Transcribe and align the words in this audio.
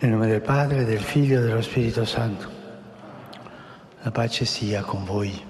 Nel 0.00 0.12
nome 0.12 0.28
del 0.28 0.40
Padre, 0.40 0.84
del 0.84 1.00
Figlio 1.00 1.40
e 1.40 1.42
dello 1.42 1.60
Spirito 1.60 2.04
Santo. 2.04 2.48
La 4.02 4.12
pace 4.12 4.44
sia 4.44 4.82
con 4.82 5.04
voi. 5.04 5.44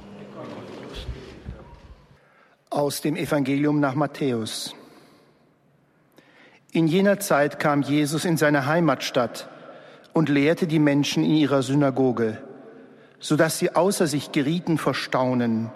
Aus 2.71 3.03
dem 3.03 3.17
Evangelium 3.17 3.79
nach 3.79 3.95
Matthäus. 3.95 4.75
In 6.73 6.87
jener 6.87 7.21
Zeit 7.21 7.59
kam 7.59 7.83
Jesus 7.83 8.25
in 8.25 8.39
seine 8.39 8.65
Heimatstadt 8.65 9.51
und 10.15 10.31
lehrte 10.31 10.67
die 10.67 10.79
Menschen 10.79 11.25
in 11.25 11.33
ihrer 11.33 11.63
Synagoge, 11.63 12.39
sodass 13.19 13.59
sie 13.59 13.77
außer 13.77 14.07
sich 14.07 14.33
gerieten 14.33 14.79
vor 14.79 14.95
Staunen 14.95 15.71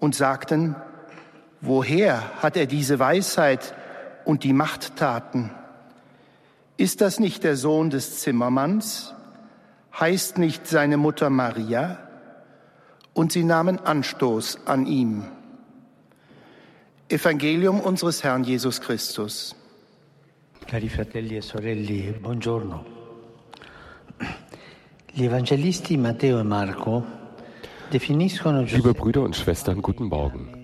und 0.00 0.14
sagten, 0.14 0.76
woher 1.62 2.42
hat 2.42 2.58
er 2.58 2.66
diese 2.66 2.98
Weisheit 2.98 3.74
und 4.26 4.44
die 4.44 4.52
Machttaten? 4.52 5.50
Ist 6.76 7.00
das 7.00 7.20
nicht 7.20 7.44
der 7.44 7.56
Sohn 7.56 7.90
des 7.90 8.20
Zimmermanns? 8.20 9.14
Heißt 9.98 10.38
nicht 10.38 10.66
seine 10.66 10.96
Mutter 10.96 11.30
Maria? 11.30 11.98
Und 13.14 13.32
sie 13.32 13.44
nahmen 13.44 13.78
Anstoß 13.78 14.66
an 14.66 14.86
ihm. 14.86 15.24
Evangelium 17.08 17.80
unseres 17.80 18.24
Herrn 18.24 18.42
Jesus 18.42 18.80
Christus. 18.80 19.54
Cari 20.66 20.88
fratelli 20.88 21.36
e 21.36 21.42
sorelle, 21.42 22.12
buongiorno. 22.12 22.84
Gli 25.12 25.24
evangelisti 25.24 25.98
Matteo 25.98 26.38
e 26.38 26.42
Marco 26.42 27.04
definiscono 27.90 28.62
Liebe 28.62 28.94
Brüder 28.94 29.20
und 29.20 29.36
Schwestern, 29.36 29.82
guten 29.82 30.04
Morgen. 30.04 30.61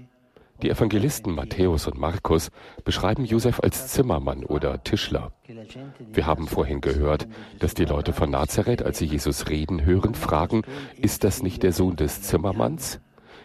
Die 0.62 0.70
Evangelisten 0.70 1.34
Matthäus 1.34 1.86
und 1.86 1.98
Markus 1.98 2.50
beschreiben 2.84 3.24
Josef 3.24 3.60
als 3.60 3.88
Zimmermann 3.88 4.44
oder 4.44 4.82
Tischler. 4.82 5.32
Wir 6.12 6.26
haben 6.26 6.48
vorhin 6.48 6.80
gehört, 6.80 7.28
dass 7.60 7.74
die 7.74 7.84
Leute 7.84 8.12
von 8.12 8.30
Nazareth, 8.30 8.82
als 8.82 8.98
sie 8.98 9.06
Jesus 9.06 9.48
reden 9.48 9.84
hören, 9.84 10.14
fragen, 10.14 10.62
ist 11.00 11.22
das 11.22 11.44
nicht 11.44 11.62
der 11.62 11.72
Sohn 11.72 11.94
des 11.94 12.22
Zimmermanns? 12.22 13.00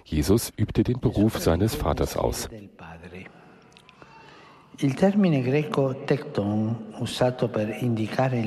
Jesus 0.06 0.52
übte 0.58 0.84
den 0.84 1.00
Beruf 1.00 1.38
seines 1.38 1.76
Vaters 1.76 2.18
aus. 2.18 2.50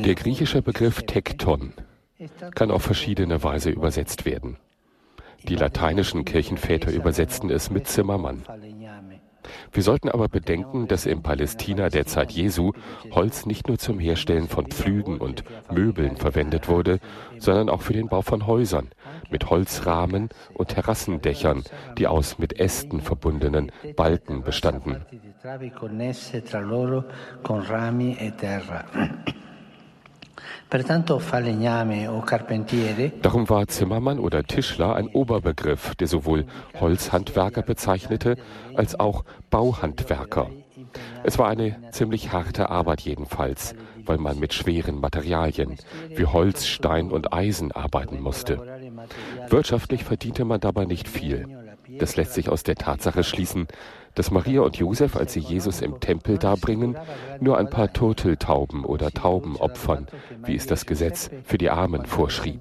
Der 0.05 0.14
griechische 0.14 0.62
Begriff 0.62 1.03
Tekton 1.05 1.73
kann 2.55 2.70
auf 2.73 2.83
verschiedene 2.83 3.42
Weise 3.45 3.70
übersetzt 3.70 4.25
werden. 4.25 4.58
Die 5.48 5.56
lateinischen 5.56 6.25
Kirchenväter 6.25 6.92
übersetzten 6.92 7.50
es 7.50 7.70
mit 7.70 7.86
Zimmermann. 7.86 8.42
Wir 9.72 9.83
sollten 9.83 10.08
aber 10.08 10.28
bedenken, 10.28 10.89
dass 10.89 11.06
im 11.06 11.22
Palästina 11.22 11.89
der 11.89 12.06
Zeit 12.06 12.33
Jesu 12.33 12.72
Holz 13.12 13.47
nicht 13.47 13.69
nur 13.69 13.78
zum 13.78 13.98
Herstellen 13.98 14.48
von 14.48 14.67
Pflügen 14.67 15.19
und 15.19 15.44
Möbeln 15.70 16.17
verwendet 16.17 16.69
wurde, 16.69 16.98
sondern 17.39 17.69
auch 17.69 17.83
für 17.83 17.92
den 17.92 18.08
Bau 18.08 18.22
von 18.22 18.47
Häusern 18.47 18.89
mit 19.30 19.50
Holzrahmen 19.50 20.28
und 20.55 20.69
Terrassendächern, 20.69 21.64
die 21.98 22.06
aus 22.06 22.39
mit 22.39 22.58
Ästen 22.58 23.00
verbundenen 23.00 23.72
Balken 23.97 24.42
bestanden. 24.42 25.05
Darum 33.22 33.48
war 33.48 33.69
Zimmermann 33.69 34.19
oder 34.19 34.42
Tischler 34.42 34.97
ein 34.97 35.08
Oberbegriff, 35.08 35.95
der 35.95 36.08
sowohl 36.08 36.45
Holzhandwerker 36.81 37.62
bezeichnete 37.62 38.36
als 38.75 38.98
auch 38.98 39.25
Bauhandwerker. 39.50 40.50
Es 41.23 41.39
war 41.39 41.48
eine 41.48 41.77
ziemlich 41.92 42.33
harte 42.33 42.69
Arbeit 42.69 43.00
jedenfalls, 43.00 43.75
weil 44.05 44.19
man 44.19 44.39
mit 44.39 44.55
schweren 44.55 45.00
Materialien 45.00 45.77
wie 46.08 46.27
Holz, 46.27 46.67
Stein 46.67 47.11
und 47.11 47.33
Eisen 47.33 47.73
arbeiten 47.73 48.20
musste. 48.20 48.61
Wirtschaftlich 49.48 50.05
verdiente 50.05 50.45
man 50.45 50.61
dabei 50.61 50.84
nicht 50.84 51.08
viel. 51.08 51.66
Das 51.98 52.16
lässt 52.16 52.34
sich 52.34 52.48
aus 52.48 52.62
der 52.62 52.77
Tatsache 52.77 53.25
schließen, 53.25 53.67
dass 54.14 54.30
Maria 54.30 54.62
und 54.62 54.77
Josef, 54.77 55.17
als 55.17 55.34
sie 55.34 55.40
Jesus 55.40 55.83
im 55.83 56.01
Tempel 56.01 56.39
darbringen, 56.39 56.96
nur 57.40 57.58
ein 57.58 57.68
paar 57.68 57.92
Turteltauben 57.92 58.84
oder 58.84 59.11
Tauben 59.11 59.57
opfern, 59.57 60.06
wie 60.45 60.56
es 60.56 60.67
das 60.67 60.86
Gesetz 60.86 61.30
für 61.45 61.58
die 61.58 61.70
Armen 61.70 62.06
vorschrieb. 62.06 62.61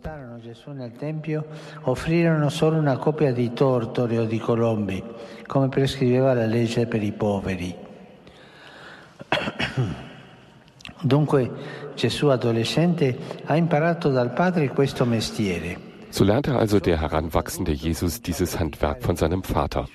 Dunque 11.04 11.52
Gesù 11.96 12.30
adolescente 12.30 13.16
ha 13.46 13.56
imparato 13.56 14.10
dal 14.12 14.34
padre 14.34 14.70
questo 14.70 15.06
mestiere. 15.06 15.95
So 16.16 16.24
lernte 16.24 16.58
also 16.58 16.80
der 16.80 17.02
heranwachsende 17.02 17.74
Jesus 17.74 18.22
dieses 18.22 18.58
Handwerk 18.58 19.04
von 19.04 19.18
seinem 19.18 19.44
Vater. 19.44 19.90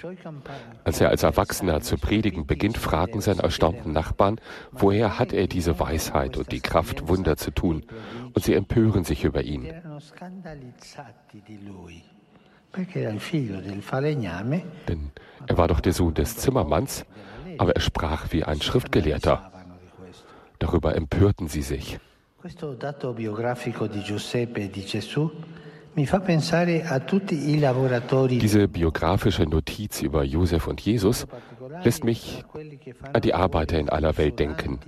Als 0.84 1.00
er 1.00 1.08
als 1.08 1.22
Erwachsener 1.22 1.80
zu 1.80 1.96
predigen 1.96 2.44
beginnt, 2.44 2.76
fragen 2.76 3.22
seine 3.22 3.42
erstaunten 3.42 3.94
Nachbarn, 3.94 4.38
woher 4.70 5.18
hat 5.18 5.32
er 5.32 5.46
diese 5.46 5.80
Weisheit 5.80 6.36
und 6.36 6.52
die 6.52 6.60
Kraft, 6.60 7.08
Wunder 7.08 7.38
zu 7.38 7.52
tun? 7.52 7.86
Und 8.34 8.44
sie 8.44 8.52
empören 8.52 9.02
sich 9.02 9.24
über 9.24 9.40
ihn. 9.40 9.72
Denn 14.88 15.10
er 15.46 15.56
war 15.56 15.68
doch 15.68 15.80
der 15.80 15.92
Sohn 15.94 16.12
des 16.12 16.36
Zimmermanns, 16.36 17.06
aber 17.56 17.76
er 17.76 17.80
sprach 17.80 18.30
wie 18.30 18.44
ein 18.44 18.60
Schriftgelehrter. 18.60 19.50
Darüber 20.58 20.94
empörten 20.94 21.48
sie 21.48 21.62
sich. 21.62 21.98
Questo 22.36 22.74
dato 22.74 23.14
biografico 23.14 23.86
Giuseppe 23.86 24.62
e 24.62 24.68
di 24.68 24.82
diese 28.40 28.68
biografische 28.68 29.42
Notiz 29.44 30.02
über 30.02 30.22
Josef 30.24 30.66
und 30.66 30.80
Jesus 30.80 31.26
lässt 31.82 32.04
mich 32.04 32.44
an 33.12 33.20
die 33.22 33.34
Arbeiter 33.34 33.78
in 33.78 33.88
aller 33.88 34.16
Welt 34.16 34.38
denken, 34.38 34.78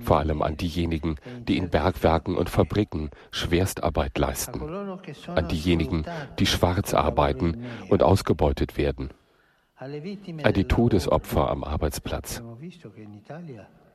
vor 0.00 0.18
allem 0.18 0.42
an 0.42 0.56
diejenigen, 0.56 1.16
die 1.46 1.56
in 1.56 1.68
Bergwerken 1.68 2.36
und 2.36 2.48
Fabriken 2.48 3.10
Schwerstarbeit 3.30 4.16
leisten, 4.16 4.62
an 5.26 5.48
diejenigen, 5.48 6.04
die 6.38 6.46
schwarz 6.46 6.94
arbeiten 6.94 7.64
und 7.88 8.02
ausgebeutet 8.02 8.78
werden, 8.78 9.10
an 9.78 10.52
die 10.54 10.64
Todesopfer 10.64 11.50
am 11.50 11.64
Arbeitsplatz. 11.64 12.42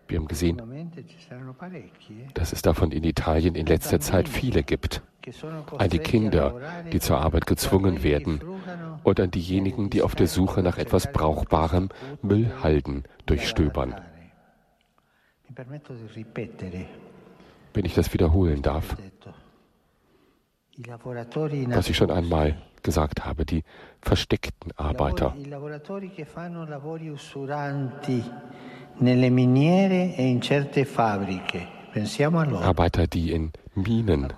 Wir 0.07 0.19
haben 0.19 0.27
gesehen, 0.27 0.61
dass 2.33 2.53
es 2.53 2.61
davon 2.61 2.91
in 2.91 3.03
Italien 3.03 3.55
in 3.55 3.65
letzter 3.65 3.99
Zeit 3.99 4.27
viele 4.27 4.61
gibt. 4.61 5.01
An 5.77 5.89
die 5.89 5.99
Kinder, 5.99 6.59
die 6.91 6.99
zur 6.99 7.17
Arbeit 7.17 7.45
gezwungen 7.45 8.03
werden, 8.03 8.41
und 9.03 9.19
an 9.19 9.31
diejenigen, 9.31 9.89
die 9.89 10.01
auf 10.01 10.15
der 10.15 10.27
Suche 10.27 10.61
nach 10.63 10.77
etwas 10.77 11.11
Brauchbarem 11.11 11.89
Müllhalden 12.21 13.03
durchstöbern. 13.25 13.95
Wenn 17.73 17.85
ich 17.85 17.93
das 17.93 18.13
wiederholen 18.13 18.61
darf, 18.61 18.95
was 20.77 21.89
ich 21.89 21.97
schon 21.97 22.11
einmal 22.11 22.61
gesagt 22.83 23.25
habe, 23.25 23.45
die 23.45 23.63
versteckten 24.01 24.71
Arbeiter. 24.77 25.35
Arbeiter, 32.55 33.07
die 33.07 33.31
in 33.31 33.51
Minen 33.75 34.33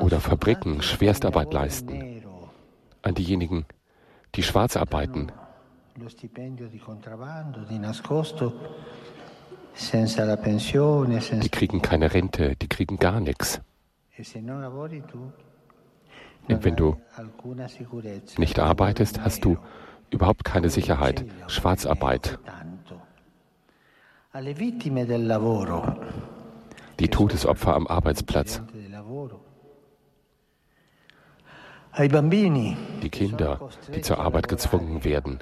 oder 0.00 0.20
Fabriken 0.20 0.82
Schwerstarbeit 0.82 1.52
leisten, 1.52 2.22
an 3.02 3.14
diejenigen, 3.14 3.66
die 4.34 4.42
schwarz 4.42 4.76
arbeiten, 4.76 5.32
die 11.42 11.48
kriegen 11.48 11.82
keine 11.82 12.14
Rente, 12.14 12.56
die 12.56 12.68
kriegen 12.68 12.98
gar 12.98 13.20
nichts. 13.20 13.60
Und 16.48 16.64
wenn 16.64 16.76
du 16.76 16.96
nicht 18.38 18.58
arbeitest, 18.58 19.20
hast 19.20 19.44
du 19.44 19.58
überhaupt 20.10 20.44
keine 20.44 20.70
Sicherheit. 20.70 21.24
Schwarzarbeit. 21.46 22.38
Die 26.98 27.08
Todesopfer 27.08 27.74
am 27.74 27.86
Arbeitsplatz. 27.86 28.62
Die 33.02 33.10
Kinder, 33.10 33.68
die 33.94 34.00
zur 34.00 34.18
Arbeit 34.18 34.48
gezwungen 34.48 35.04
werden. 35.04 35.38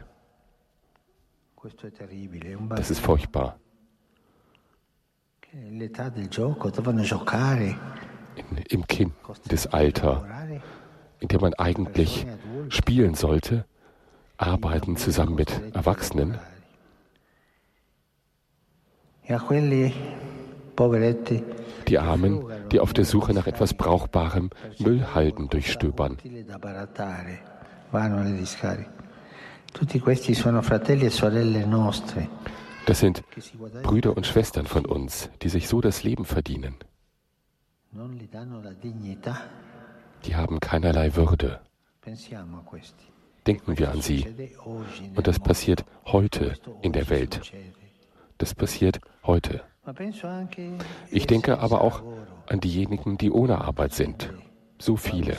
Das 2.70 2.90
ist 2.90 3.00
furchtbar. 3.00 3.58
In, 8.36 8.56
Im 8.68 8.86
Kindesalter, 8.86 10.26
in 11.18 11.28
dem 11.28 11.40
man 11.40 11.54
eigentlich 11.54 12.26
spielen 12.68 13.14
sollte, 13.14 13.64
arbeiten 14.36 14.96
zusammen 14.96 15.34
mit 15.34 15.74
Erwachsenen. 15.74 16.38
Die 19.28 19.32
die 21.88 21.98
Armen, 21.98 22.44
die 22.70 22.80
auf 22.80 22.92
der 22.92 23.04
Suche 23.04 23.34
nach 23.34 23.46
etwas 23.46 23.74
Brauchbarem 23.74 24.50
Müllhalden 24.78 25.48
durchstöbern. 25.48 26.16
Das 32.86 33.00
sind 33.00 33.22
Brüder 33.82 34.16
und 34.16 34.26
Schwestern 34.26 34.66
von 34.66 34.86
uns, 34.86 35.30
die 35.42 35.48
sich 35.48 35.68
so 35.68 35.80
das 35.80 36.02
Leben 36.02 36.24
verdienen. 36.24 36.74
Die 40.24 40.36
haben 40.36 40.60
keinerlei 40.60 41.16
Würde. 41.16 41.60
Denken 43.46 43.78
wir 43.78 43.90
an 43.90 44.00
sie. 44.00 44.26
Und 45.14 45.26
das 45.26 45.38
passiert 45.38 45.84
heute 46.06 46.54
in 46.82 46.92
der 46.92 47.08
Welt. 47.10 47.52
Das 48.38 48.54
passiert 48.54 49.00
heute. 49.24 49.62
Ich 51.10 51.26
denke 51.26 51.58
aber 51.58 51.80
auch 51.80 52.02
an 52.48 52.60
diejenigen, 52.60 53.18
die 53.18 53.30
ohne 53.30 53.60
Arbeit 53.60 53.92
sind. 53.92 54.32
So 54.78 54.96
viele. 54.96 55.36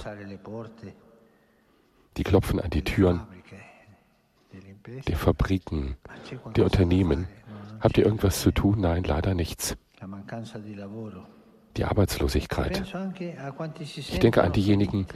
Die 2.17 2.23
klopfen 2.23 2.59
an 2.59 2.69
die 2.69 2.83
Türen 2.83 3.21
der 5.07 5.15
Fabriken, 5.15 5.97
der 6.55 6.65
Unternehmen. 6.65 7.27
Habt 7.79 7.97
ihr 7.97 8.05
irgendwas 8.05 8.41
zu 8.41 8.51
tun? 8.51 8.81
Nein, 8.81 9.03
leider 9.03 9.33
nichts. 9.33 9.77
Die 11.77 11.85
Arbeitslosigkeit. 11.85 12.83
Ich 13.95 14.19
denke 14.19 14.43
an 14.43 14.51
diejenigen, 14.51 15.07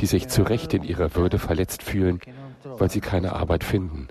die 0.00 0.06
sich 0.06 0.28
zu 0.28 0.42
Recht 0.42 0.74
in 0.74 0.84
ihrer 0.84 1.14
Würde 1.14 1.38
verletzt 1.38 1.82
fühlen, 1.82 2.20
weil 2.62 2.90
sie 2.90 3.00
keine 3.00 3.32
Arbeit 3.32 3.64
finden. 3.64 4.08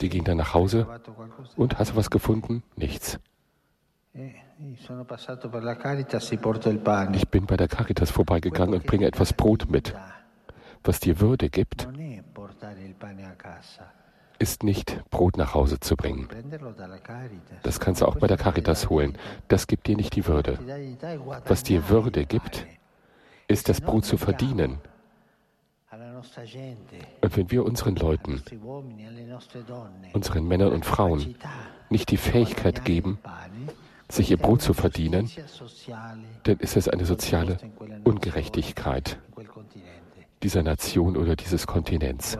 Die 0.00 0.08
gehen 0.08 0.24
dann 0.24 0.38
nach 0.38 0.54
Hause 0.54 0.86
und 1.56 1.78
hast 1.78 1.92
du 1.92 1.96
was 1.96 2.10
gefunden? 2.10 2.62
Nichts. 2.76 3.18
Ich 7.12 7.28
bin 7.28 7.46
bei 7.46 7.56
der 7.56 7.68
Caritas 7.68 8.10
vorbeigegangen 8.10 8.74
und 8.74 8.86
bringe 8.86 9.06
etwas 9.06 9.32
Brot 9.32 9.70
mit. 9.70 9.94
Was 10.82 11.00
dir 11.00 11.20
Würde 11.20 11.50
gibt, 11.50 11.88
ist 14.38 14.62
nicht 14.62 15.10
Brot 15.10 15.36
nach 15.36 15.54
Hause 15.54 15.78
zu 15.80 15.96
bringen. 15.96 16.28
Das 17.62 17.78
kannst 17.78 18.00
du 18.00 18.06
auch 18.06 18.16
bei 18.16 18.26
der 18.26 18.38
Caritas 18.38 18.88
holen. 18.88 19.18
Das 19.48 19.66
gibt 19.66 19.86
dir 19.86 19.96
nicht 19.96 20.16
die 20.16 20.26
Würde. 20.26 20.58
Was 21.46 21.62
dir 21.62 21.88
Würde 21.90 22.24
gibt, 22.24 22.66
ist 23.48 23.68
das 23.68 23.80
Brot 23.80 24.06
zu 24.06 24.16
verdienen. 24.16 24.78
Und 27.22 27.36
wenn 27.36 27.50
wir 27.50 27.64
unseren 27.64 27.96
Leuten, 27.96 28.42
unseren 30.12 30.48
Männern 30.48 30.72
und 30.72 30.84
Frauen 30.84 31.34
nicht 31.88 32.10
die 32.10 32.16
Fähigkeit 32.16 32.84
geben, 32.84 33.18
sich 34.08 34.30
ihr 34.30 34.36
Brot 34.36 34.62
zu 34.62 34.74
verdienen, 34.74 35.30
dann 36.42 36.56
ist 36.58 36.76
es 36.76 36.88
eine 36.88 37.04
soziale 37.04 37.58
Ungerechtigkeit 38.04 39.18
dieser 40.42 40.62
Nation 40.62 41.16
oder 41.16 41.36
dieses 41.36 41.66
Kontinents. 41.66 42.38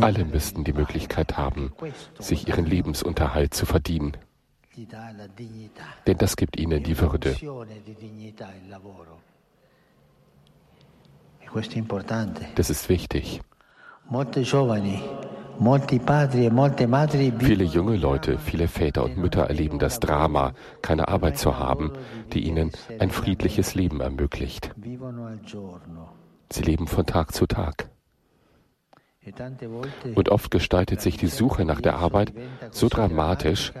Alle 0.00 0.24
müssten 0.24 0.64
die 0.64 0.72
Möglichkeit 0.72 1.36
haben, 1.36 1.72
sich 2.18 2.48
ihren 2.48 2.66
Lebensunterhalt 2.66 3.54
zu 3.54 3.66
verdienen. 3.66 4.16
Denn 6.06 6.18
das 6.18 6.36
gibt 6.36 6.58
ihnen 6.58 6.82
die 6.82 6.98
Würde. 6.98 7.34
Das 12.54 12.70
ist 12.70 12.88
wichtig. 12.88 13.40
Viele 17.40 17.64
junge 17.64 17.96
Leute, 17.96 18.38
viele 18.38 18.68
Väter 18.68 19.04
und 19.04 19.16
Mütter 19.16 19.42
erleben 19.42 19.78
das 19.78 19.98
Drama, 19.98 20.54
keine 20.82 21.08
Arbeit 21.08 21.38
zu 21.38 21.58
haben, 21.58 21.92
die 22.32 22.46
ihnen 22.46 22.70
ein 22.98 23.10
friedliches 23.10 23.74
Leben 23.74 24.00
ermöglicht. 24.00 24.72
Sie 26.50 26.62
leben 26.62 26.86
von 26.86 27.06
Tag 27.06 27.34
zu 27.34 27.46
Tag. 27.46 27.90
Und 30.14 30.28
oft 30.28 30.50
gestaltet 30.50 31.00
sich 31.00 31.16
die 31.16 31.26
Suche 31.26 31.64
nach 31.64 31.80
der 31.80 31.96
Arbeit 31.96 32.32
so 32.70 32.88
dramatisch, 32.88 33.72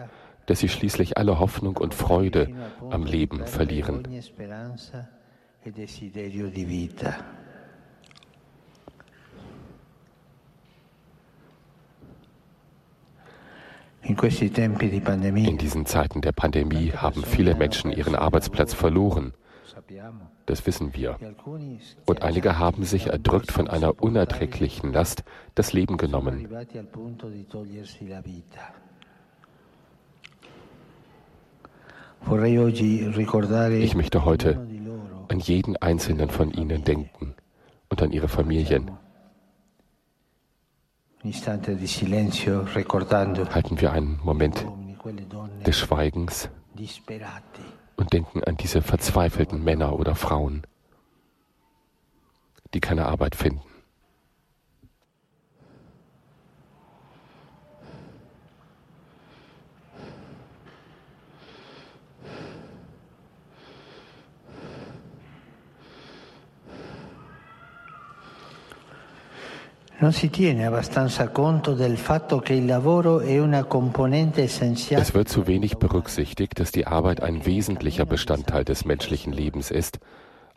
dass 0.48 0.60
sie 0.60 0.68
schließlich 0.68 1.18
alle 1.18 1.38
Hoffnung 1.38 1.76
und 1.76 1.94
Freude 1.94 2.48
am 2.90 3.04
Leben 3.04 3.46
verlieren. 3.46 4.02
In 14.02 15.58
diesen 15.58 15.84
Zeiten 15.84 16.22
der 16.22 16.32
Pandemie 16.32 16.92
haben 16.92 17.24
viele 17.24 17.54
Menschen 17.54 17.92
ihren 17.92 18.14
Arbeitsplatz 18.14 18.72
verloren. 18.72 19.34
Das 20.46 20.66
wissen 20.66 20.94
wir. 20.94 21.18
Und 22.06 22.22
einige 22.22 22.58
haben 22.58 22.84
sich 22.84 23.08
erdrückt 23.08 23.52
von 23.52 23.68
einer 23.68 24.02
unerträglichen 24.02 24.94
Last 24.94 25.24
das 25.54 25.74
Leben 25.74 25.98
genommen. 25.98 26.48
Ich 32.26 33.94
möchte 33.94 34.24
heute 34.24 34.66
an 35.28 35.40
jeden 35.40 35.76
einzelnen 35.76 36.30
von 36.30 36.50
Ihnen 36.52 36.84
denken 36.84 37.34
und 37.88 38.02
an 38.02 38.12
Ihre 38.12 38.28
Familien. 38.28 38.90
Halten 43.54 43.80
wir 43.80 43.92
einen 43.92 44.20
Moment 44.22 44.66
des 45.66 45.78
Schweigens 45.78 46.50
und 47.96 48.12
denken 48.12 48.44
an 48.44 48.56
diese 48.56 48.82
verzweifelten 48.82 49.64
Männer 49.64 49.98
oder 49.98 50.14
Frauen, 50.14 50.62
die 52.74 52.80
keine 52.80 53.06
Arbeit 53.06 53.34
finden. 53.34 53.67
Es 75.00 75.14
wird 75.14 75.28
zu 75.28 75.46
wenig 75.48 75.78
berücksichtigt, 75.78 76.60
dass 76.60 76.70
die 76.70 76.86
Arbeit 76.86 77.20
ein 77.20 77.44
wesentlicher 77.44 78.06
Bestandteil 78.06 78.64
des 78.64 78.84
menschlichen 78.84 79.32
Lebens 79.32 79.72
ist, 79.72 79.98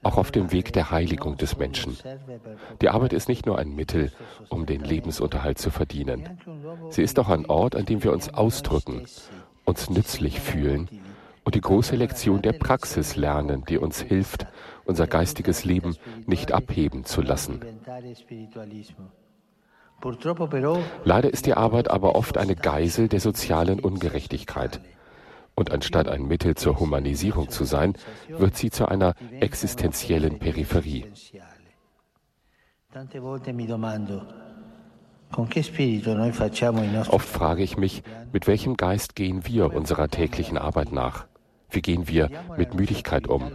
auch 0.04 0.18
auf 0.18 0.30
dem 0.30 0.52
Weg 0.52 0.74
der 0.74 0.92
Heiligung 0.92 1.38
des 1.38 1.58
Menschen. 1.58 1.98
Die 2.82 2.90
Arbeit 2.90 3.14
ist 3.14 3.30
nicht 3.30 3.48
nur 3.48 3.58
ein 3.58 3.74
Mittel, 3.76 4.12
um 4.50 4.68
den 4.68 4.84
Lebensunterhalt 4.84 5.58
zu 5.58 5.72
verdienen. 5.72 6.38
Sie 6.92 7.02
ist 7.02 7.18
auch 7.18 7.30
ein 7.30 7.48
Ort, 7.48 7.76
an 7.76 7.86
dem 7.86 8.04
wir 8.04 8.14
uns 8.14 8.32
ausdrücken, 8.32 9.06
uns 9.66 9.90
nützlich 9.90 10.40
fühlen 10.40 10.88
und 11.44 11.56
die 11.56 11.62
große 11.62 11.96
Lektion 11.96 12.44
der 12.44 12.54
Praxis 12.54 13.16
lernen, 13.16 13.64
die 13.68 13.80
uns 13.80 14.02
hilft, 14.02 14.46
unser 14.86 15.08
geistiges 15.08 15.66
Leben 15.66 15.98
nicht 16.28 16.52
abheben 16.52 17.06
zu 17.06 17.22
lassen. 17.22 17.60
Leider 21.04 21.30
ist 21.32 21.46
die 21.46 21.54
Arbeit 21.54 21.90
aber 21.90 22.16
oft 22.16 22.38
eine 22.38 22.56
Geisel 22.56 23.08
der 23.08 23.20
sozialen 23.20 23.80
Ungerechtigkeit. 23.80 24.82
Und 25.56 25.72
anstatt 25.72 26.08
ein 26.08 26.28
Mittel 26.28 26.56
zur 26.56 26.80
Humanisierung 26.80 27.50
zu 27.50 27.66
sein, 27.66 27.94
wird 28.28 28.56
sie 28.56 28.72
zu 28.72 28.88
einer 28.88 29.14
existenziellen 29.40 30.40
Peripherie. 30.40 31.06
Oft 37.10 37.30
frage 37.30 37.64
ich 37.64 37.78
mich, 37.78 38.04
mit 38.34 38.48
welchem 38.48 38.76
Geist 38.76 39.16
gehen 39.16 39.46
wir 39.46 39.74
unserer 39.74 40.10
täglichen 40.10 40.58
Arbeit 40.58 40.92
nach? 40.92 41.26
Wie 41.72 41.82
gehen 41.82 42.08
wir 42.08 42.30
mit 42.58 42.74
Müdigkeit 42.74 43.28
um? 43.28 43.52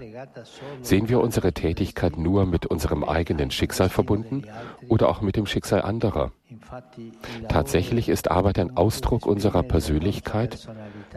Sehen 0.81 1.09
wir 1.09 1.21
unsere 1.21 1.53
Tätigkeit 1.53 2.17
nur 2.17 2.47
mit 2.47 2.67
unserem 2.67 3.05
eigenen 3.05 3.51
Schicksal 3.51 3.91
verbunden 3.91 4.45
oder 4.89 5.09
auch 5.09 5.21
mit 5.21 5.37
dem 5.37 5.47
Schicksal 5.47 5.83
anderer? 5.83 6.33
Tatsächlich 7.49 8.09
ist 8.09 8.31
Arbeit 8.31 8.59
ein 8.59 8.77
Ausdruck 8.77 9.27
unserer 9.27 9.63
Persönlichkeit, 9.63 10.67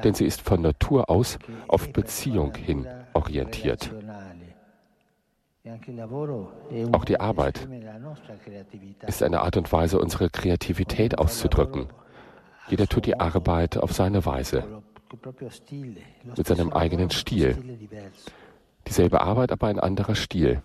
denn 0.03 0.13
sie 0.13 0.25
ist 0.25 0.41
von 0.41 0.61
Natur 0.61 1.09
aus 1.09 1.39
auf 1.67 1.91
Beziehung 1.93 2.55
hin 2.55 2.85
orientiert. 3.13 3.91
Auch 6.91 7.05
die 7.05 7.19
Arbeit 7.19 7.67
ist 9.05 9.23
eine 9.23 9.41
Art 9.41 9.57
und 9.57 9.71
Weise, 9.71 9.99
unsere 9.99 10.29
Kreativität 10.29 11.17
auszudrücken. 11.17 11.87
Jeder 12.69 12.87
tut 12.87 13.05
die 13.05 13.19
Arbeit 13.19 13.77
auf 13.77 13.93
seine 13.93 14.25
Weise 14.25 14.81
mit 16.37 16.47
seinem 16.47 16.73
eigenen 16.73 17.09
Stil. 17.09 17.57
Dieselbe 18.87 19.21
Arbeit, 19.21 19.51
aber 19.51 19.67
ein 19.67 19.79
anderer 19.79 20.15
Stil. 20.15 20.61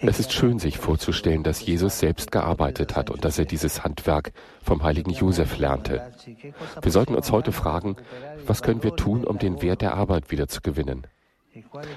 Es 0.00 0.20
ist 0.20 0.32
schön, 0.32 0.58
sich 0.60 0.78
vorzustellen, 0.78 1.42
dass 1.42 1.64
Jesus 1.64 1.98
selbst 1.98 2.30
gearbeitet 2.30 2.94
hat 2.94 3.10
und 3.10 3.24
dass 3.24 3.38
er 3.38 3.46
dieses 3.46 3.82
Handwerk 3.82 4.32
vom 4.62 4.84
heiligen 4.84 5.10
Josef 5.10 5.58
lernte. 5.58 6.12
Wir 6.80 6.92
sollten 6.92 7.16
uns 7.16 7.32
heute 7.32 7.50
fragen, 7.50 7.96
was 8.46 8.62
können 8.62 8.82
wir 8.84 8.94
tun, 8.94 9.24
um 9.24 9.38
den 9.38 9.60
Wert 9.60 9.80
der 9.80 9.94
Arbeit 9.94 10.30
wieder 10.30 10.46
zu 10.46 10.60
gewinnen? 10.60 11.06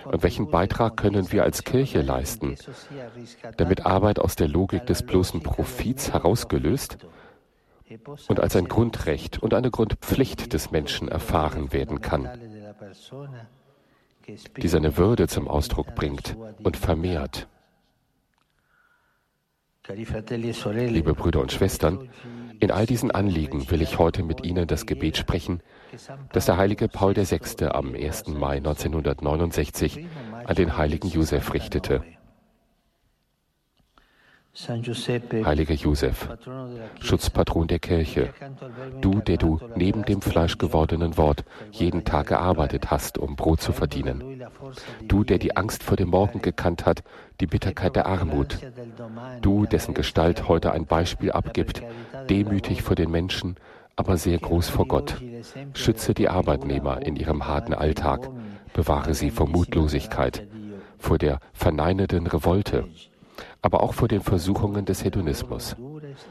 Und 0.06 0.24
welchen 0.24 0.50
Beitrag 0.50 0.98
können 0.98 1.32
wir 1.32 1.44
als 1.44 1.64
Kirche 1.64 2.02
leisten, 2.02 2.56
damit 3.58 3.86
Arbeit 3.86 4.18
aus 4.18 4.36
der 4.36 4.48
Logik 4.48 4.88
des 4.88 5.04
bloßen 5.04 5.44
Profits 5.44 6.12
herausgelöst 6.12 6.98
und 8.28 8.40
als 8.40 8.56
ein 8.56 8.68
Grundrecht 8.68 9.42
und 9.42 9.54
eine 9.54 9.72
Grundpflicht 9.72 10.54
des 10.54 10.72
Menschen 10.72 11.08
erfahren 11.08 11.74
werden 11.74 12.02
kann, 12.02 12.30
die 14.58 14.68
seine 14.68 14.98
Würde 14.98 15.28
zum 15.28 15.48
Ausdruck 15.48 15.96
bringt 15.96 16.36
und 16.64 16.78
vermehrt. 16.78 17.48
Liebe 19.88 21.14
Brüder 21.14 21.42
und 21.42 21.52
Schwestern, 21.52 22.10
in 22.60 22.72
all 22.72 22.86
diesen 22.86 23.12
Anliegen 23.12 23.70
will 23.72 23.82
ich 23.82 23.98
heute 23.98 24.24
mit 24.24 24.46
Ihnen 24.46 24.68
das 24.68 24.86
Gebet 24.86 25.18
sprechen, 25.18 25.62
das 26.32 26.46
der 26.46 26.58
heilige 26.58 26.88
Paul 26.88 27.16
VI. 27.16 27.66
am 27.66 27.96
1. 27.96 28.28
Mai 28.28 28.58
1969 28.58 30.06
an 30.46 30.56
den 30.56 30.78
heiligen 30.78 31.08
Josef 31.08 31.54
richtete. 31.54 32.04
Heiliger 34.54 35.76
Josef, 35.76 36.28
Schutzpatron 37.00 37.68
der 37.68 37.80
Kirche, 37.80 38.34
du, 39.00 39.22
der 39.22 39.38
du 39.38 39.60
neben 39.76 40.04
dem 40.04 40.22
fleischgewordenen 40.22 41.16
Wort 41.16 41.46
jeden 41.72 42.04
Tag 42.04 42.28
gearbeitet 42.28 42.92
hast, 42.92 43.18
um 43.18 43.38
Brot 43.38 43.62
zu 43.62 43.72
verdienen, 43.72 44.44
du, 45.08 45.24
der 45.24 45.38
die 45.38 45.56
Angst 45.56 45.84
vor 45.84 45.96
dem 45.96 46.10
Morgen 46.10 46.42
gekannt 46.42 46.86
hat, 46.86 47.02
die 47.40 47.48
Bitterkeit 47.48 47.96
der 47.96 48.08
Armut, 48.08 48.58
du, 49.42 49.66
dessen 49.66 49.94
Gestalt 49.94 50.50
heute 50.50 50.74
ein 50.74 50.86
Beispiel 50.86 51.32
abgibt, 51.32 51.82
demütig 52.30 52.82
vor 52.82 52.98
den 52.98 53.10
Menschen, 53.10 53.56
aber 53.96 54.18
sehr 54.18 54.38
groß 54.38 54.68
vor 54.68 54.86
Gott. 54.86 55.16
Schütze 55.74 56.14
die 56.14 56.28
Arbeitnehmer 56.28 57.02
in 57.02 57.16
ihrem 57.16 57.48
harten 57.48 57.74
Alltag, 57.74 58.30
bewahre 58.74 59.14
sie 59.14 59.32
vor 59.32 59.48
Mutlosigkeit, 59.48 60.46
vor 60.98 61.18
der 61.18 61.40
verneinenden 61.54 62.28
Revolte 62.28 62.90
aber 63.62 63.84
auch 63.84 63.94
vor 63.94 64.08
den 64.08 64.22
Versuchungen 64.22 64.86
des 64.86 65.04
Hedonismus 65.04 65.76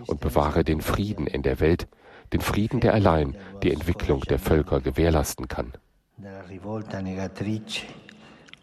und 0.06 0.20
bewahre 0.20 0.64
den 0.64 0.80
Frieden 0.80 1.26
in 1.26 1.42
der 1.42 1.60
Welt, 1.60 1.88
den 2.32 2.40
Frieden, 2.40 2.80
der 2.80 2.94
allein 2.94 3.36
die 3.62 3.72
Entwicklung 3.72 4.20
der 4.22 4.38
Völker 4.38 4.80
gewährleisten 4.80 5.48
kann. 5.48 5.72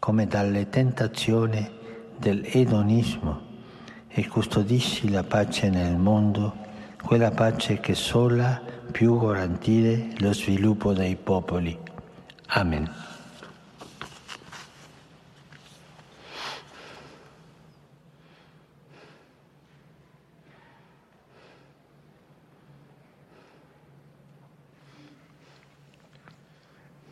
come 0.00 0.26
dalle 0.26 0.68
tentazioni 0.70 1.68
dell'edonismo 2.18 3.46
e 4.08 4.26
custodisci 4.26 5.10
la 5.10 5.22
pace 5.22 5.68
nel 5.68 5.96
mondo, 5.96 6.54
quella 7.02 7.30
pace 7.30 7.78
che 7.80 7.94
sola 7.94 8.60
più 8.90 9.18
garantire 9.18 10.10
lo 10.18 10.32
sviluppo 10.32 10.92
dei 10.92 11.16
popoli. 11.16 11.78
Amen. 12.48 12.90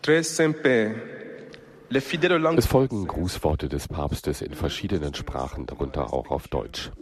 Es 0.08 0.40
folgen 2.66 3.06
Grußworte 3.08 3.68
des 3.68 3.88
Papstes 3.88 4.40
in 4.40 4.54
verschiedenen 4.54 5.12
Sprachen, 5.14 5.66
darunter 5.66 6.12
auch 6.12 6.30
auf 6.30 6.46
Deutsch. 6.46 6.92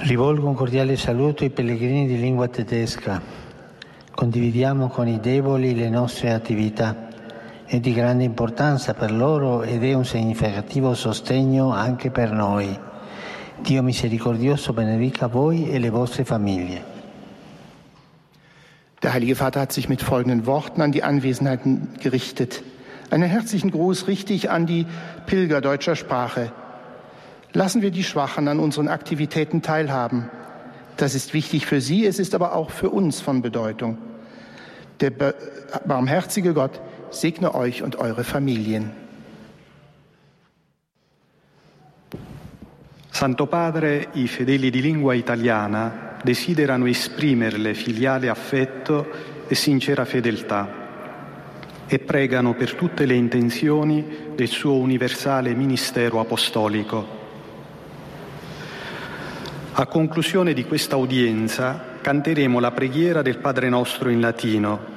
Rivolgo 0.00 0.46
un 0.46 0.54
cordiale 0.54 0.98
saluto 0.98 1.44
ai 1.44 1.50
pellegrini 1.50 2.06
di 2.06 2.18
lingua 2.18 2.48
tedesca. 2.48 3.22
Condividiamo 4.14 4.88
con 4.88 5.08
i 5.08 5.18
deboli 5.18 5.74
le 5.74 5.88
nostre 5.88 6.32
attività. 6.32 7.08
È 7.64 7.80
di 7.80 7.94
grande 7.94 8.24
importanza 8.24 8.92
per 8.92 9.10
loro 9.10 9.62
ed 9.62 9.82
è 9.82 9.94
un 9.94 10.04
significativo 10.04 10.94
sostegno 10.94 11.72
anche 11.72 12.10
per 12.10 12.32
noi. 12.32 12.78
Dio 13.60 13.82
misericordioso 13.82 14.74
benedica 14.74 15.26
voi 15.26 15.70
e 15.70 15.78
le 15.78 15.88
vostre 15.88 16.24
famiglie. 16.24 16.97
Der 19.02 19.12
Heilige 19.12 19.36
Vater 19.36 19.60
hat 19.60 19.72
sich 19.72 19.88
mit 19.88 20.02
folgenden 20.02 20.46
Worten 20.46 20.82
an 20.82 20.90
die 20.90 21.04
Anwesenheiten 21.04 21.88
gerichtet. 22.00 22.62
Einen 23.10 23.28
herzlichen 23.28 23.70
Gruß 23.70 24.08
richte 24.08 24.32
ich 24.32 24.50
an 24.50 24.66
die 24.66 24.86
Pilger 25.26 25.60
deutscher 25.60 25.94
Sprache. 25.94 26.52
Lassen 27.52 27.80
wir 27.80 27.90
die 27.90 28.04
Schwachen 28.04 28.48
an 28.48 28.58
unseren 28.58 28.88
Aktivitäten 28.88 29.62
teilhaben. 29.62 30.28
Das 30.96 31.14
ist 31.14 31.32
wichtig 31.32 31.66
für 31.66 31.80
sie, 31.80 32.04
es 32.06 32.18
ist 32.18 32.34
aber 32.34 32.54
auch 32.54 32.70
für 32.70 32.90
uns 32.90 33.20
von 33.20 33.40
Bedeutung. 33.40 33.98
Der 35.00 35.10
barmherzige 35.86 36.52
Gott 36.52 36.80
segne 37.10 37.54
euch 37.54 37.82
und 37.84 37.96
eure 37.96 38.24
Familien. 38.24 38.90
Santo 43.12 43.46
Padre, 43.46 44.08
i 44.14 44.28
fedeli 44.28 44.70
di 44.70 44.80
lingua 44.80 45.14
italiana 45.14 46.07
desiderano 46.22 46.86
esprimerle 46.86 47.74
filiale 47.74 48.28
affetto 48.28 49.06
e 49.46 49.54
sincera 49.54 50.04
fedeltà 50.04 50.86
e 51.86 51.98
pregano 51.98 52.54
per 52.54 52.74
tutte 52.74 53.06
le 53.06 53.14
intenzioni 53.14 54.32
del 54.34 54.48
suo 54.48 54.74
universale 54.74 55.54
ministero 55.54 56.20
apostolico. 56.20 57.16
A 59.72 59.86
conclusione 59.86 60.52
di 60.52 60.64
questa 60.64 60.96
udienza 60.96 61.96
canteremo 62.00 62.60
la 62.60 62.72
preghiera 62.72 63.22
del 63.22 63.38
Padre 63.38 63.68
nostro 63.68 64.10
in 64.10 64.20
latino, 64.20 64.96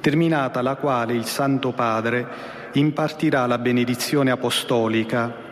terminata 0.00 0.62
la 0.62 0.76
quale 0.76 1.14
il 1.14 1.26
Santo 1.26 1.72
Padre 1.72 2.26
impartirà 2.72 3.46
la 3.46 3.58
benedizione 3.58 4.30
apostolica 4.30 5.48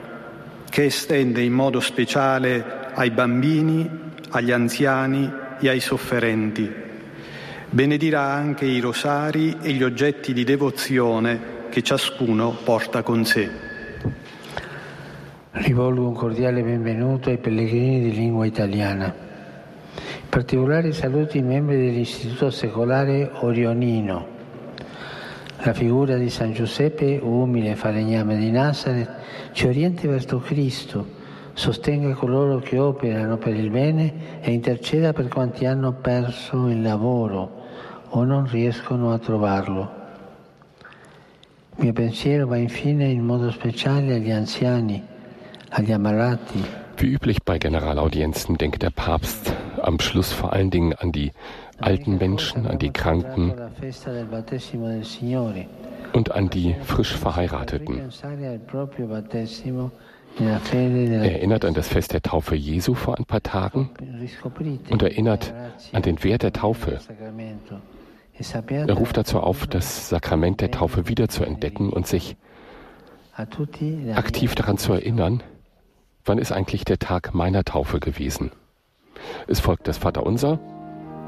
che 0.71 0.85
estende 0.85 1.43
in 1.43 1.53
modo 1.53 1.81
speciale 1.81 2.93
ai 2.95 3.11
bambini, 3.11 4.07
agli 4.31 4.51
anziani 4.51 5.31
e 5.61 5.69
ai 5.69 5.81
sofferenti. 5.81 6.71
Benedirà 7.71 8.23
anche 8.23 8.65
i 8.65 8.81
rosari 8.81 9.57
e 9.61 9.73
gli 9.73 9.83
oggetti 9.83 10.33
di 10.33 10.45
devozione 10.45 11.57
che 11.69 11.83
ciascuno 11.83 12.57
porta 12.65 13.03
con 13.03 13.25
sé. 13.25 13.51
Rivolgo 15.51 16.07
un 16.07 16.15
cordiale 16.15 16.63
benvenuto 16.63 17.31
ai 17.31 17.39
pellegrini 17.39 18.01
di 18.01 18.13
lingua 18.13 18.47
italiana. 18.47 19.13
In 19.97 20.29
particolare 20.29 20.93
saluto 20.93 21.37
i 21.37 21.43
membri 21.43 21.77
dell'Istituto 21.77 22.51
Secolare 22.51 23.31
Orionino. 23.41 24.37
La 25.63 25.75
figura 25.75 26.17
di 26.17 26.31
San 26.31 26.53
Giuseppe, 26.53 27.19
umile 27.21 27.75
falegname 27.75 28.37
di 28.37 28.51
Nazareth, 28.51 29.11
ci 29.53 29.67
orienta 29.67 30.07
verso 30.07 30.39
Cristo 30.39 31.17
sostenga 31.59 32.15
coloro 32.15 32.61
che 32.61 32.79
operano 32.79 33.37
per 33.37 33.53
il 33.53 33.69
bene 33.69 34.41
e 34.41 34.53
interceda 34.53 35.13
per 35.13 35.27
quanti 35.27 35.67
hanno 35.67 35.93
perso 35.93 36.69
il 36.69 36.81
lavoro 36.81 37.67
o 38.11 38.23
non 38.23 38.49
riescono 38.49 39.13
a 39.13 39.19
trovarlo. 39.19 39.97
Il 41.77 41.85
mio 41.85 41.93
pensiero 41.93 42.47
va 42.47 42.57
infine 42.57 43.07
in 43.07 43.25
modo 43.25 43.51
speciale 43.51 44.15
agli 44.15 44.31
anziani, 44.31 45.05
agli 45.71 45.91
ammalati. 45.91 46.65
Wie 46.97 47.11
üblich 47.11 47.43
bei 47.45 47.59
Generalaudienzen 47.59 48.57
denkt 48.57 48.83
der 48.83 48.91
Papst 48.91 49.53
am 49.83 49.99
Schluss 49.99 50.33
vor 50.33 50.53
allen 50.53 50.71
Dingen 50.71 50.95
an 50.95 51.11
die 51.11 51.33
alten 51.79 52.19
Menschen, 52.19 52.67
an 52.67 52.79
die 52.79 52.91
Kranken 52.91 53.53
und 56.13 56.33
an 56.33 56.49
die 56.51 56.75
frisch 56.83 57.17
Verheirateten. 57.17 58.01
Er 60.39 61.33
erinnert 61.33 61.65
an 61.65 61.75
das 61.75 61.89
Fest 61.89 62.13
der 62.13 62.23
Taufe 62.23 62.55
Jesu 62.55 62.95
vor 62.95 63.19
ein 63.19 63.25
paar 63.25 63.43
Tagen 63.43 63.91
und 64.91 65.03
erinnert 65.03 65.53
an 65.93 66.03
den 66.03 66.23
Wert 66.23 66.43
der 66.43 66.53
Taufe. 66.53 67.01
Er 68.69 68.95
ruft 68.95 69.17
dazu 69.17 69.41
auf, 69.41 69.67
das 69.67 70.09
Sakrament 70.09 70.61
der 70.61 70.71
Taufe 70.71 71.09
wiederzuentdecken 71.09 71.91
und 71.91 72.07
sich 72.07 72.37
aktiv 74.15 74.55
daran 74.55 74.79
zu 74.79 74.93
erinnern, 74.93 75.43
wann 76.25 76.39
ist 76.39 76.53
eigentlich 76.53 76.85
der 76.85 76.99
Tag 76.99 77.35
meiner 77.35 77.65
Taufe 77.65 77.99
gewesen. 77.99 78.53
Es 79.49 79.61
folgt 79.61 79.89
das 79.89 79.99
Vaterunser 79.99 80.61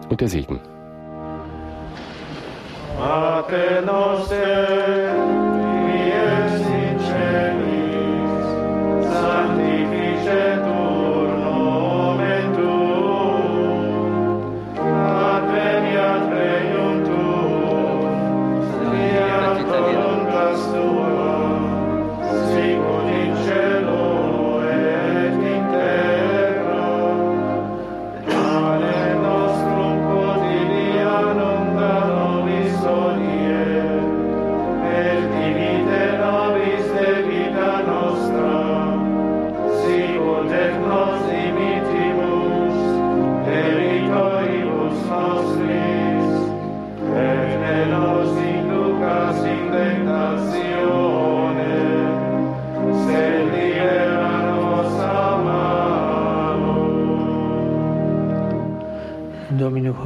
und 0.08 0.20
der 0.20 0.28
Segen. 0.28 0.60
Pater 2.96 3.80
noster, 3.82 5.09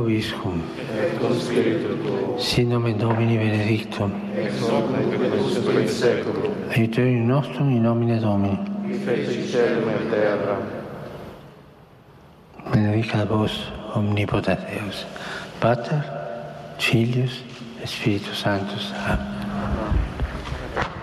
Tuo. 0.05 0.63
Sin 2.39 2.69
nomen 2.69 2.99
Domini 2.99 3.37
benedictum. 3.37 4.13
Ex 4.37 4.61
nostrum 7.27 7.71
in 7.71 7.83
nomine 7.83 8.19
Domini. 8.19 8.59
Qui 12.71 12.81
vos 13.29 13.73
omnipotens 13.95 14.59
Deus, 14.71 15.07
Pater, 15.59 16.03
Filius 16.79 17.43
Spiritus 17.85 18.39
Sanctus. 18.39 18.93
Amen. 19.07 19.34